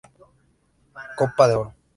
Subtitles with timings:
[1.19, 1.71] Copa de Oro.